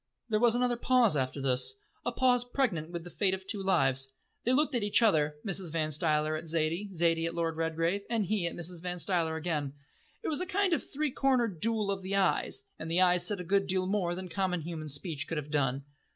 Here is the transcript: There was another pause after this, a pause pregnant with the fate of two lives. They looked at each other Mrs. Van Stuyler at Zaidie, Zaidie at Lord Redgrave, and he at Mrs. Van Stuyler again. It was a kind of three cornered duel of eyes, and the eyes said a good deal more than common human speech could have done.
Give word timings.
There 0.29 0.39
was 0.39 0.55
another 0.55 0.77
pause 0.77 1.15
after 1.15 1.39
this, 1.39 1.77
a 2.03 2.11
pause 2.11 2.43
pregnant 2.43 2.89
with 2.89 3.03
the 3.03 3.11
fate 3.11 3.35
of 3.35 3.45
two 3.45 3.61
lives. 3.61 4.11
They 4.43 4.51
looked 4.51 4.73
at 4.73 4.81
each 4.81 5.03
other 5.03 5.35
Mrs. 5.45 5.71
Van 5.71 5.91
Stuyler 5.91 6.35
at 6.35 6.45
Zaidie, 6.47 6.89
Zaidie 6.91 7.27
at 7.27 7.35
Lord 7.35 7.55
Redgrave, 7.55 8.01
and 8.09 8.25
he 8.25 8.47
at 8.47 8.55
Mrs. 8.55 8.81
Van 8.81 8.97
Stuyler 8.97 9.35
again. 9.37 9.73
It 10.23 10.27
was 10.29 10.41
a 10.41 10.47
kind 10.47 10.73
of 10.73 10.83
three 10.89 11.11
cornered 11.11 11.59
duel 11.59 11.91
of 11.91 12.03
eyes, 12.11 12.63
and 12.79 12.89
the 12.89 12.99
eyes 13.01 13.27
said 13.27 13.39
a 13.39 13.43
good 13.43 13.67
deal 13.67 13.85
more 13.85 14.15
than 14.15 14.27
common 14.27 14.61
human 14.61 14.89
speech 14.89 15.27
could 15.27 15.37
have 15.37 15.51
done. 15.51 15.83